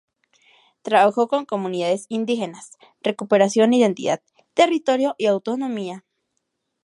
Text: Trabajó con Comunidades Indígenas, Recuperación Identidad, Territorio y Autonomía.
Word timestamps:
Trabajó 0.81 1.27
con 1.27 1.45
Comunidades 1.45 2.07
Indígenas, 2.09 2.71
Recuperación 3.03 3.71
Identidad, 3.71 4.23
Territorio 4.55 5.13
y 5.19 5.27
Autonomía. 5.27 6.03